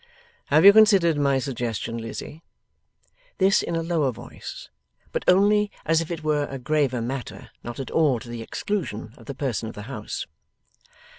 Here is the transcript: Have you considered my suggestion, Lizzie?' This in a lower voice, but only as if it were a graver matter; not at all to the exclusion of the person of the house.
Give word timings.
Have 0.47 0.65
you 0.65 0.73
considered 0.73 1.15
my 1.17 1.37
suggestion, 1.37 1.99
Lizzie?' 1.99 2.41
This 3.37 3.61
in 3.61 3.75
a 3.75 3.83
lower 3.83 4.11
voice, 4.11 4.67
but 5.11 5.23
only 5.27 5.69
as 5.85 6.01
if 6.01 6.09
it 6.09 6.23
were 6.23 6.47
a 6.49 6.57
graver 6.57 7.03
matter; 7.03 7.51
not 7.63 7.79
at 7.79 7.91
all 7.91 8.19
to 8.19 8.27
the 8.27 8.41
exclusion 8.41 9.13
of 9.15 9.27
the 9.27 9.35
person 9.35 9.69
of 9.69 9.75
the 9.75 9.83
house. 9.83 10.25